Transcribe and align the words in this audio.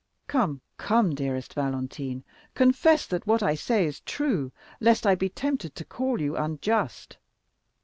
Come, 0.25 0.61
come, 0.77 1.13
dearest 1.13 1.53
Valentine, 1.53 2.23
confess 2.55 3.05
that 3.05 3.27
what 3.27 3.43
I 3.43 3.53
say 3.53 3.85
is 3.85 3.99
true, 3.99 4.51
lest 4.79 5.05
I 5.05 5.13
be 5.13 5.29
tempted 5.29 5.75
to 5.75 5.85
call 5.85 6.19
you 6.19 6.35
unjust." 6.35 7.19